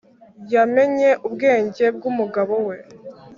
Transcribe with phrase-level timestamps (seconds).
[0.53, 2.75] yamenye ubwenge bwumugabo we.